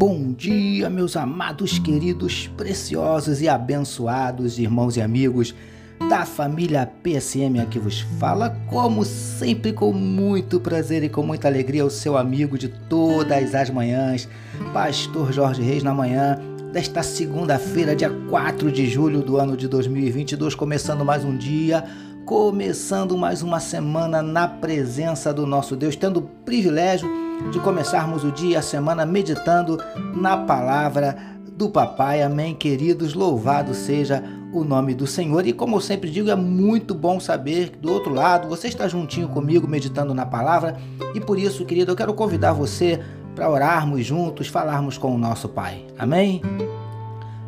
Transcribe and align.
Bom 0.00 0.32
dia, 0.32 0.88
meus 0.88 1.14
amados, 1.14 1.78
queridos, 1.78 2.46
preciosos 2.56 3.42
e 3.42 3.48
abençoados 3.50 4.58
irmãos 4.58 4.96
e 4.96 5.02
amigos 5.02 5.54
da 6.08 6.24
família 6.24 6.90
PSM 7.02 7.60
aqui 7.60 7.78
vos 7.78 8.00
fala, 8.18 8.48
como 8.70 9.04
sempre, 9.04 9.74
com 9.74 9.92
muito 9.92 10.58
prazer 10.58 11.04
e 11.04 11.10
com 11.10 11.22
muita 11.22 11.48
alegria, 11.48 11.84
o 11.84 11.90
seu 11.90 12.16
amigo 12.16 12.56
de 12.56 12.68
todas 12.68 13.54
as 13.54 13.68
manhãs, 13.68 14.26
Pastor 14.72 15.34
Jorge 15.34 15.60
Reis, 15.60 15.82
na 15.82 15.92
manhã 15.92 16.38
desta 16.72 17.02
segunda-feira, 17.02 17.94
dia 17.94 18.08
4 18.30 18.72
de 18.72 18.86
julho 18.86 19.20
do 19.20 19.36
ano 19.36 19.54
de 19.54 19.68
2022, 19.68 20.54
começando 20.54 21.04
mais 21.04 21.26
um 21.26 21.36
dia, 21.36 21.84
começando 22.24 23.18
mais 23.18 23.42
uma 23.42 23.60
semana 23.60 24.22
na 24.22 24.48
presença 24.48 25.30
do 25.30 25.46
nosso 25.46 25.76
Deus, 25.76 25.94
tendo 25.94 26.20
o 26.20 26.22
privilégio 26.22 27.29
de 27.50 27.58
começarmos 27.60 28.24
o 28.24 28.30
dia, 28.30 28.58
a 28.58 28.62
semana, 28.62 29.06
meditando 29.06 29.78
na 30.14 30.36
palavra 30.36 31.16
do 31.56 31.68
Papai. 31.68 32.22
Amém, 32.22 32.54
queridos. 32.54 33.14
Louvado 33.14 33.74
seja 33.74 34.22
o 34.52 34.64
nome 34.64 34.94
do 34.94 35.06
Senhor. 35.06 35.46
E 35.46 35.52
como 35.52 35.76
eu 35.76 35.80
sempre 35.80 36.10
digo, 36.10 36.30
é 36.30 36.36
muito 36.36 36.94
bom 36.94 37.20
saber 37.20 37.70
que 37.70 37.78
do 37.78 37.92
outro 37.92 38.12
lado 38.12 38.48
você 38.48 38.68
está 38.68 38.88
juntinho 38.88 39.28
comigo, 39.28 39.66
meditando 39.66 40.14
na 40.14 40.26
palavra. 40.26 40.76
E 41.14 41.20
por 41.20 41.38
isso, 41.38 41.64
querido, 41.64 41.92
eu 41.92 41.96
quero 41.96 42.14
convidar 42.14 42.52
você 42.52 43.00
para 43.34 43.48
orarmos 43.48 44.04
juntos, 44.04 44.48
falarmos 44.48 44.98
com 44.98 45.14
o 45.14 45.18
nosso 45.18 45.48
Pai. 45.48 45.86
Amém? 45.98 46.42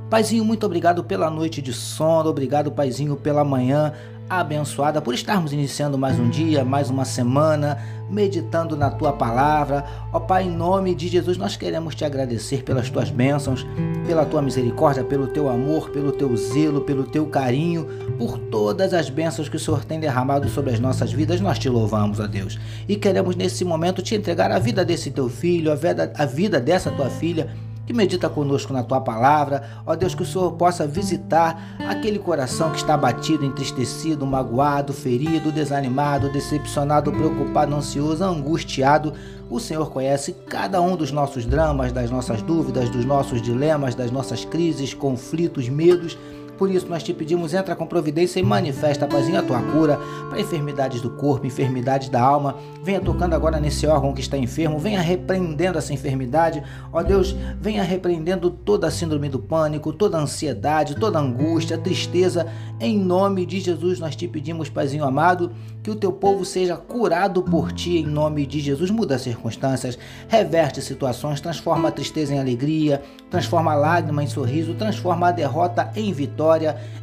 Paizinho, 0.09 0.45
muito 0.45 0.67
obrigado 0.67 1.03
pela 1.03 1.31
noite 1.31 1.63
de 1.63 1.73
sono, 1.73 2.29
obrigado, 2.29 2.71
Paizinho, 2.71 3.17
pela 3.17 3.43
manhã 3.43 3.95
abençoada 4.41 5.01
por 5.03 5.13
estarmos 5.15 5.53
iniciando 5.53 5.99
mais 5.99 6.19
um 6.19 6.29
dia, 6.31 6.65
mais 6.65 6.89
uma 6.89 7.05
semana, 7.05 7.79
meditando 8.09 8.77
na 8.77 8.91
tua 8.91 9.13
palavra. 9.13 9.85
Ó 10.13 10.21
Pai, 10.21 10.45
em 10.45 10.51
nome 10.51 10.95
de 10.95 11.09
Jesus, 11.09 11.37
nós 11.37 11.57
queremos 11.57 11.95
te 11.95 12.05
agradecer 12.05 12.63
pelas 12.63 12.89
tuas 12.89 13.11
bênçãos, 13.11 13.67
pela 14.07 14.25
tua 14.25 14.41
misericórdia, 14.41 15.05
pelo 15.05 15.27
teu 15.27 15.49
amor, 15.49 15.91
pelo 15.91 16.13
teu 16.13 16.35
zelo, 16.37 16.81
pelo 16.81 17.05
teu 17.05 17.27
carinho, 17.27 17.87
por 18.19 18.39
todas 18.39 18.95
as 18.95 19.11
bênçãos 19.11 19.49
que 19.49 19.57
o 19.57 19.61
Senhor 19.61 19.85
tem 19.85 20.01
derramado 20.01 20.49
sobre 20.49 20.73
as 20.73 20.81
nossas 20.81 21.13
vidas. 21.13 21.41
Nós 21.41 21.59
te 21.59 21.69
louvamos, 21.69 22.19
ó 22.19 22.27
Deus. 22.27 22.59
E 22.89 22.97
queremos 22.97 23.37
nesse 23.37 23.65
momento 23.65 24.03
te 24.03 24.15
entregar 24.15 24.51
a 24.51 24.59
vida 24.59 24.85
desse 24.85 25.11
teu 25.11 25.29
filho, 25.29 25.71
a 25.71 25.75
vida, 25.75 26.13
a 26.17 26.25
vida 26.25 26.59
dessa 26.61 26.91
tua 26.91 27.11
filha 27.11 27.51
que 27.87 27.93
medita 27.93 28.29
conosco 28.29 28.73
na 28.73 28.83
tua 28.83 29.01
palavra. 29.01 29.63
Ó 29.85 29.95
Deus, 29.95 30.15
que 30.15 30.23
o 30.23 30.27
Senhor 30.27 30.53
possa 30.53 30.87
visitar 30.87 31.77
aquele 31.89 32.19
coração 32.19 32.71
que 32.71 32.79
está 32.79 32.95
abatido, 32.95 33.45
entristecido, 33.45 34.27
magoado, 34.27 34.93
ferido, 34.93 35.51
desanimado, 35.51 36.33
decepcionado, 36.33 37.13
preocupado, 37.13 37.75
ansioso, 37.75 38.25
angustiado. 38.25 39.13
O 39.51 39.61
Senhor 39.61 39.91
conhece 39.91 40.33
cada 40.49 40.81
um 40.81 40.97
dos 40.97 41.13
nossos 41.13 41.45
dramas, 41.45 41.93
das 41.93 42.11
nossas 42.11 42.41
dúvidas, 42.43 42.89
dos 42.89 43.05
nossos 43.05 43.43
dilemas, 43.43 43.95
das 43.95 44.11
nossas 44.11 44.45
crises, 44.45 44.95
conflitos, 44.95 45.69
medos. 45.69 46.17
Por 46.63 46.71
isso 46.71 46.87
nós 46.87 47.03
te 47.03 47.13
pedimos, 47.13 47.53
entra 47.55 47.75
com 47.75 47.85
providência 47.85 48.39
e 48.39 48.43
manifesta, 48.45 49.05
Paizinho, 49.05 49.41
a 49.41 49.43
tua 49.43 49.61
cura 49.61 49.99
para 50.31 50.41
enfermidades 50.41 51.01
do 51.01 51.11
corpo, 51.11 51.45
enfermidades 51.45 52.09
da 52.09 52.23
alma. 52.23 52.55
Venha 52.85 53.01
tocando 53.01 53.35
agora 53.35 53.59
nesse 53.59 53.85
órgão 53.85 54.15
que 54.15 54.21
está 54.21 54.39
enfermo, 54.39 54.79
venha 54.79 55.01
repreendendo 55.01 55.77
essa 55.77 55.93
enfermidade. 55.93 56.63
Ó 56.93 57.03
Deus, 57.03 57.35
venha 57.61 57.83
repreendendo 57.83 58.49
toda 58.49 58.87
a 58.87 58.93
síndrome 58.93 59.29
do 59.29 59.41
pânico, 59.41 59.93
toda 59.93 60.19
a 60.19 60.21
ansiedade, 60.21 60.95
toda 60.95 61.19
a 61.19 61.23
angústia, 61.23 61.77
tristeza. 61.77 62.47
Em 62.79 62.97
nome 62.97 63.45
de 63.45 63.59
Jesus 63.59 63.99
nós 63.99 64.15
te 64.15 64.29
pedimos, 64.29 64.69
Paizinho 64.69 65.05
amado, 65.05 65.51
que 65.83 65.91
o 65.91 65.97
teu 65.97 66.13
povo 66.13 66.45
seja 66.45 66.77
curado 66.77 67.43
por 67.43 67.73
ti 67.73 67.99
em 67.99 68.07
nome 68.07 68.47
de 68.47 68.61
Jesus. 68.61 68.89
Muda 68.89 69.17
as 69.17 69.23
circunstâncias, 69.23 69.99
reverte 70.29 70.81
situações, 70.81 71.41
transforma 71.41 71.89
a 71.89 71.93
tristeza 71.93 72.33
em 72.33 72.39
alegria, 72.39 73.03
transforma 73.29 73.73
a 73.73 73.77
lágrima 73.77 74.23
em 74.23 74.29
sorriso, 74.29 74.75
transforma 74.75 75.29
a 75.29 75.33
derrota 75.33 75.91
em 75.97 76.13
vitória. 76.13 76.52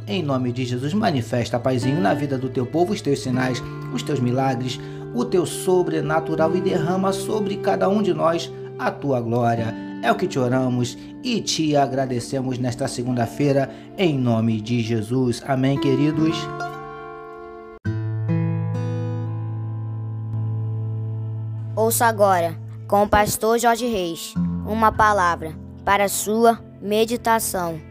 Em 0.06 0.22
nome 0.22 0.52
de 0.52 0.64
Jesus, 0.64 0.94
manifesta, 0.94 1.58
Paizinho, 1.58 2.00
na 2.00 2.14
vida 2.14 2.38
do 2.38 2.48
teu 2.48 2.66
povo 2.66 2.92
os 2.92 3.00
teus 3.00 3.20
sinais, 3.20 3.62
os 3.92 4.02
teus 4.02 4.20
milagres, 4.20 4.78
o 5.14 5.24
teu 5.24 5.44
sobrenatural 5.44 6.54
e 6.54 6.60
derrama 6.60 7.12
sobre 7.12 7.56
cada 7.56 7.88
um 7.88 8.02
de 8.02 8.14
nós 8.14 8.50
a 8.78 8.90
tua 8.90 9.20
glória. 9.20 9.74
É 10.02 10.10
o 10.10 10.14
que 10.14 10.26
te 10.26 10.38
oramos 10.38 10.96
e 11.22 11.40
te 11.40 11.76
agradecemos 11.76 12.58
nesta 12.58 12.88
segunda-feira, 12.88 13.70
em 13.98 14.18
nome 14.18 14.60
de 14.60 14.80
Jesus. 14.80 15.42
Amém, 15.46 15.78
queridos. 15.78 16.36
Ouça 21.76 22.06
agora, 22.06 22.56
com 22.86 23.02
o 23.02 23.08
pastor 23.08 23.58
Jorge 23.58 23.86
Reis, 23.86 24.34
uma 24.66 24.92
palavra 24.92 25.54
para 25.84 26.08
sua 26.08 26.58
meditação. 26.80 27.89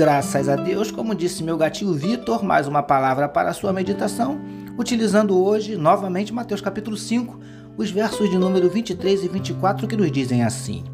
Graças 0.00 0.48
a 0.48 0.56
Deus, 0.56 0.90
como 0.90 1.14
disse 1.14 1.44
meu 1.44 1.58
gatinho 1.58 1.92
Vitor, 1.92 2.42
mais 2.42 2.66
uma 2.66 2.82
palavra 2.82 3.28
para 3.28 3.52
sua 3.52 3.70
meditação, 3.70 4.40
utilizando 4.78 5.38
hoje 5.38 5.76
novamente 5.76 6.32
Mateus 6.32 6.62
capítulo 6.62 6.96
5, 6.96 7.38
os 7.76 7.90
versos 7.90 8.30
de 8.30 8.38
número 8.38 8.70
23 8.70 9.24
e 9.24 9.28
24 9.28 9.86
que 9.86 9.98
nos 9.98 10.10
dizem 10.10 10.42
assim: 10.42 10.84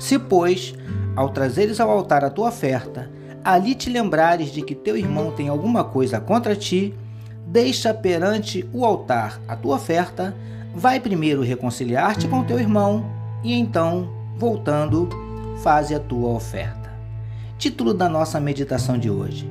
Se, 0.00 0.18
pois, 0.18 0.74
ao 1.14 1.28
trazeres 1.28 1.78
ao 1.78 1.88
altar 1.88 2.24
a 2.24 2.28
tua 2.28 2.48
oferta, 2.48 3.08
ali 3.44 3.72
te 3.72 3.88
lembrares 3.88 4.50
de 4.50 4.62
que 4.62 4.74
teu 4.74 4.96
irmão 4.96 5.30
tem 5.30 5.48
alguma 5.48 5.84
coisa 5.84 6.18
contra 6.18 6.56
ti, 6.56 6.92
deixa 7.46 7.94
perante 7.94 8.68
o 8.72 8.84
altar 8.84 9.40
a 9.46 9.54
tua 9.54 9.76
oferta, 9.76 10.34
vai 10.74 10.98
primeiro 10.98 11.40
reconciliar-te 11.40 12.26
com 12.26 12.42
teu 12.42 12.58
irmão 12.58 13.06
e 13.44 13.54
então, 13.54 14.12
voltando, 14.36 15.08
faze 15.62 15.94
a 15.94 16.00
tua 16.00 16.30
oferta. 16.30 16.83
Título 17.58 17.94
da 17.94 18.08
nossa 18.08 18.40
meditação 18.40 18.98
de 18.98 19.08
hoje: 19.08 19.48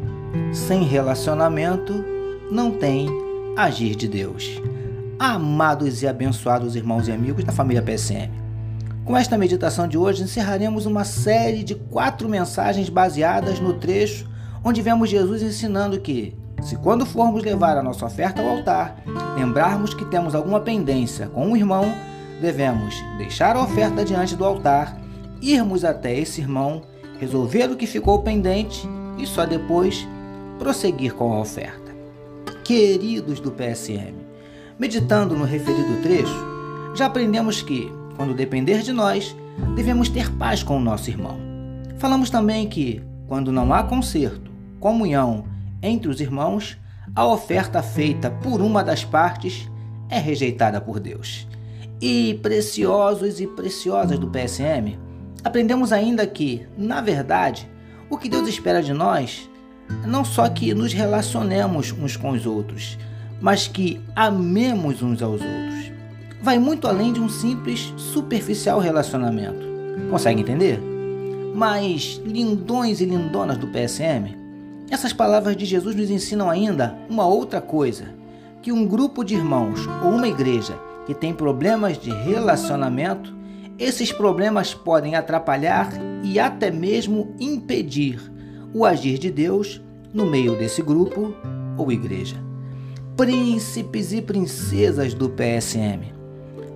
Sem 0.54 0.84
relacionamento 0.84 2.04
não 2.52 2.72
tem 2.72 3.08
agir 3.56 3.96
de 3.96 4.08
Deus. 4.08 4.62
Amados 5.18 6.02
e 6.02 6.08
abençoados 6.08 6.76
irmãos 6.76 7.08
e 7.08 7.12
amigos 7.12 7.44
da 7.44 7.52
família 7.52 7.82
PSM. 7.82 8.30
Com 9.06 9.16
esta 9.16 9.38
meditação 9.38 9.88
de 9.88 9.98
hoje, 9.98 10.24
encerraremos 10.24 10.86
uma 10.86 11.04
série 11.04 11.64
de 11.64 11.76
quatro 11.76 12.28
mensagens 12.28 12.90
baseadas 12.90 13.60
no 13.60 13.74
trecho 13.74 14.32
onde 14.64 14.82
vemos 14.82 15.10
Jesus 15.10 15.42
ensinando 15.42 16.00
que 16.00 16.36
se 16.62 16.78
quando 16.78 17.06
formos 17.06 17.44
levar 17.44 17.78
a 17.78 17.84
nossa 17.84 18.06
oferta 18.06 18.42
ao 18.42 18.50
altar, 18.50 19.04
lembrarmos 19.36 19.94
que 19.94 20.06
temos 20.06 20.34
alguma 20.34 20.62
pendência 20.62 21.28
com 21.28 21.48
um 21.48 21.58
irmão, 21.58 21.94
devemos 22.40 22.96
deixar 23.18 23.56
a 23.58 23.64
oferta 23.64 24.06
diante 24.06 24.36
do 24.36 24.46
altar, 24.46 24.98
irmos 25.42 25.84
até 25.84 26.18
esse 26.18 26.40
irmão, 26.40 26.82
resolver 27.24 27.72
o 27.72 27.78
que 27.78 27.88
ficou 27.88 28.20
pendente 28.20 28.88
e 29.18 29.26
só 29.26 29.46
depois 29.46 30.06
prosseguir 30.60 31.14
com 31.14 31.34
a 31.34 31.40
oferta. 31.40 31.94
Queridos 32.66 33.40
do 33.40 33.52
PSM, 33.52 34.14
meditando 34.78 35.36
no 35.36 35.46
referido 35.46 36.02
trecho, 36.02 36.36
já 36.94 37.06
aprendemos 37.06 37.62
que, 37.62 37.92
quando 38.18 38.34
depender 38.34 38.82
de 38.82 38.92
nós, 38.92 39.36
devemos 39.76 40.10
ter 40.10 40.32
paz 40.34 40.64
com 40.64 40.78
o 40.78 40.82
nosso 40.82 41.10
irmão. 41.10 41.38
Falamos 41.98 42.30
também 42.30 42.68
que, 42.68 43.02
quando 43.28 43.52
não 43.52 43.74
há 43.74 43.84
conserto, 43.84 44.52
comunhão 44.80 45.46
entre 45.82 46.10
os 46.10 46.20
irmãos, 46.20 46.78
a 47.16 47.26
oferta 47.26 47.82
feita 47.82 48.30
por 48.30 48.62
uma 48.62 48.84
das 48.84 49.04
partes 49.06 49.70
é 50.10 50.20
rejeitada 50.20 50.82
por 50.82 51.00
Deus. 51.00 51.48
E 52.02 52.38
preciosos 52.42 53.40
e 53.40 53.48
preciosas 53.48 54.20
do 54.20 54.28
PSM, 54.28 54.98
aprendemos 55.44 55.92
ainda 55.92 56.26
que, 56.26 56.66
na 56.78 57.02
verdade, 57.02 57.70
o 58.10 58.18
que 58.18 58.30
Deus 58.30 58.48
espera 58.48 58.82
de 58.82 58.94
nós 58.94 59.50
não 60.06 60.24
só 60.24 60.48
que 60.50 60.74
nos 60.74 60.94
relacionemos 60.94 61.92
uns 61.92 62.18
com 62.18 62.32
os 62.32 62.46
outros, 62.46 62.98
mas 63.42 63.68
que 63.68 64.02
amemos 64.16 65.02
uns 65.02 65.22
aos 65.22 65.42
outros. 65.42 65.92
Vai 66.42 66.60
muito 66.60 66.88
além 66.88 67.14
de 67.14 67.20
um 67.20 67.30
simples 67.30 67.94
superficial 67.98 68.80
relacionamento. 68.80 69.66
Consegue 70.10 70.42
entender? 70.42 70.80
Mas, 71.56 72.22
lindões 72.26 73.00
e 73.00 73.06
lindonas 73.06 73.58
do 73.58 73.68
PSM, 73.68 74.36
essas 74.90 75.14
palavras 75.14 75.56
de 75.56 75.66
Jesus 75.66 75.96
nos 75.96 76.10
ensinam 76.10 76.50
ainda 76.50 76.96
uma 77.10 77.26
outra 77.26 77.62
coisa: 77.62 78.06
que 78.62 78.72
um 78.72 78.86
grupo 78.86 79.24
de 79.24 79.36
irmãos 79.36 79.88
ou 80.04 80.12
uma 80.12 80.28
igreja 80.28 80.78
que 81.06 81.14
tem 81.14 81.34
problemas 81.34 81.98
de 81.98 82.10
relacionamento, 82.10 83.34
esses 83.78 84.12
problemas 84.12 84.74
podem 84.74 85.16
atrapalhar 85.16 85.90
e 86.24 86.40
até 86.40 86.70
mesmo 86.70 87.36
impedir 87.40 88.20
o 88.74 88.86
agir 88.86 89.18
de 89.18 89.32
Deus 89.32 89.82
no 90.14 90.26
meio 90.26 90.56
desse 90.58 90.82
grupo 90.82 91.34
ou 91.78 91.92
igreja. 91.92 92.36
Príncipes 93.18 94.14
e 94.14 94.22
princesas 94.22 95.14
do 95.14 95.30
PSM. 95.30 96.14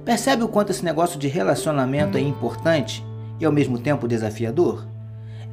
Percebe 0.03 0.43
o 0.43 0.47
quanto 0.47 0.71
esse 0.71 0.83
negócio 0.83 1.19
de 1.19 1.27
relacionamento 1.27 2.17
é 2.17 2.21
importante 2.21 3.05
e 3.39 3.45
ao 3.45 3.51
mesmo 3.51 3.77
tempo 3.77 4.07
desafiador? 4.07 4.85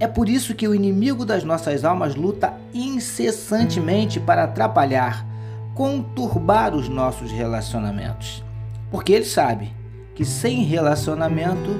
É 0.00 0.06
por 0.06 0.28
isso 0.28 0.54
que 0.54 0.66
o 0.66 0.74
inimigo 0.74 1.24
das 1.24 1.44
nossas 1.44 1.84
almas 1.84 2.14
luta 2.14 2.54
incessantemente 2.72 4.18
para 4.18 4.44
atrapalhar, 4.44 5.26
conturbar 5.74 6.74
os 6.74 6.88
nossos 6.88 7.30
relacionamentos. 7.30 8.42
Porque 8.90 9.12
ele 9.12 9.24
sabe 9.24 9.72
que 10.14 10.24
sem 10.24 10.62
relacionamento 10.62 11.70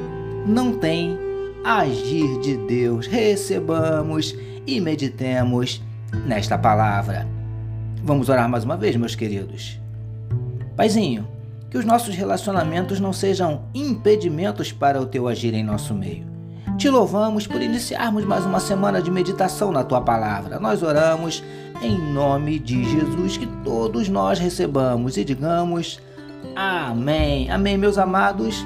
não 0.46 0.72
tem 0.78 1.18
agir 1.64 2.40
de 2.40 2.56
Deus. 2.56 3.06
Recebamos 3.06 4.36
e 4.66 4.80
meditemos 4.80 5.82
nesta 6.26 6.58
palavra. 6.58 7.26
Vamos 8.02 8.28
orar 8.28 8.48
mais 8.48 8.64
uma 8.64 8.76
vez, 8.76 8.96
meus 8.96 9.14
queridos. 9.14 9.80
Paizinho, 10.76 11.26
que 11.70 11.78
os 11.78 11.84
nossos 11.84 12.14
relacionamentos 12.14 13.00
não 13.00 13.12
sejam 13.12 13.62
impedimentos 13.74 14.72
para 14.72 15.00
o 15.00 15.06
teu 15.06 15.26
agir 15.26 15.54
em 15.54 15.62
nosso 15.64 15.94
meio. 15.94 16.26
Te 16.76 16.90
louvamos 16.90 17.46
por 17.46 17.62
iniciarmos 17.62 18.24
mais 18.24 18.44
uma 18.44 18.58
semana 18.58 19.00
de 19.00 19.10
meditação 19.10 19.70
na 19.70 19.84
tua 19.84 20.00
palavra. 20.00 20.58
Nós 20.58 20.82
oramos 20.82 21.42
em 21.80 21.96
nome 22.12 22.58
de 22.58 22.84
Jesus 22.84 23.36
que 23.36 23.46
todos 23.62 24.08
nós 24.08 24.38
recebamos 24.38 25.16
e 25.16 25.24
digamos 25.24 26.00
amém. 26.54 27.50
Amém, 27.50 27.76
meus 27.76 27.98
amados. 27.98 28.64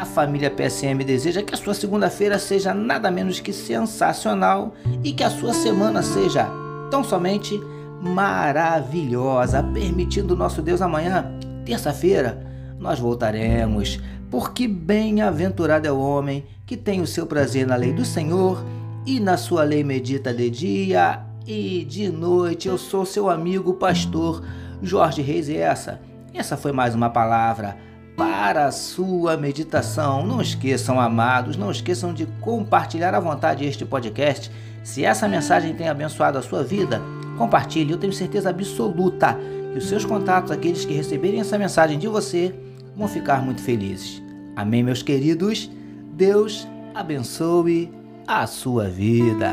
A 0.00 0.04
família 0.04 0.50
PSM 0.50 1.04
deseja 1.04 1.42
que 1.42 1.54
a 1.54 1.56
sua 1.56 1.72
segunda-feira 1.72 2.38
seja 2.38 2.74
nada 2.74 3.10
menos 3.10 3.40
que 3.40 3.52
sensacional 3.52 4.74
e 5.02 5.12
que 5.12 5.22
a 5.22 5.30
sua 5.30 5.54
semana 5.54 6.02
seja 6.02 6.48
tão 6.90 7.02
somente 7.02 7.60
maravilhosa, 8.00 9.62
permitindo 9.62 10.36
nosso 10.36 10.60
Deus 10.60 10.82
amanhã, 10.82 11.24
terça-feira, 11.64 12.46
nós 12.78 12.98
voltaremos, 12.98 14.00
porque 14.30 14.68
bem-aventurado 14.68 15.86
é 15.86 15.92
o 15.92 15.98
homem 15.98 16.44
que 16.66 16.76
tem 16.76 17.00
o 17.00 17.06
seu 17.06 17.26
prazer 17.26 17.66
na 17.66 17.76
lei 17.76 17.92
do 17.92 18.04
Senhor 18.04 18.62
e 19.06 19.20
na 19.20 19.36
sua 19.36 19.62
lei 19.62 19.82
medita 19.82 20.34
de 20.34 20.50
dia 20.50 21.22
e 21.46 21.84
de 21.84 22.10
noite. 22.10 22.68
Eu 22.68 22.76
sou 22.76 23.06
seu 23.06 23.30
amigo 23.30 23.74
pastor 23.74 24.42
Jorge 24.82 25.22
Reis 25.22 25.48
e 25.48 25.56
essa, 25.56 26.00
essa 26.38 26.56
foi 26.56 26.72
mais 26.72 26.94
uma 26.94 27.10
palavra 27.10 27.76
para 28.16 28.66
a 28.66 28.72
sua 28.72 29.36
meditação. 29.36 30.26
Não 30.26 30.40
esqueçam, 30.40 31.00
amados, 31.00 31.56
não 31.56 31.70
esqueçam 31.70 32.12
de 32.14 32.26
compartilhar 32.40 33.14
à 33.14 33.20
vontade 33.20 33.64
este 33.64 33.84
podcast. 33.84 34.50
Se 34.82 35.04
essa 35.04 35.28
mensagem 35.28 35.74
tem 35.74 35.88
abençoado 35.88 36.38
a 36.38 36.42
sua 36.42 36.62
vida, 36.62 37.00
compartilhe. 37.36 37.92
Eu 37.92 37.98
tenho 37.98 38.12
certeza 38.12 38.50
absoluta 38.50 39.36
que 39.72 39.78
os 39.78 39.88
seus 39.88 40.04
contatos, 40.04 40.50
aqueles 40.50 40.84
que 40.84 40.94
receberem 40.94 41.40
essa 41.40 41.58
mensagem 41.58 41.98
de 41.98 42.08
você, 42.08 42.54
vão 42.96 43.08
ficar 43.08 43.42
muito 43.42 43.60
felizes. 43.60 44.22
Amém, 44.54 44.82
meus 44.82 45.02
queridos? 45.02 45.70
Deus 46.14 46.66
abençoe 46.94 47.92
a 48.26 48.46
sua 48.46 48.88
vida. 48.88 49.52